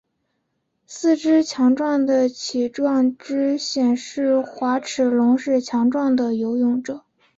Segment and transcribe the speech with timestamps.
[0.87, 7.05] 四个强壮的鳍状肢显示滑齿龙是强壮的游泳者。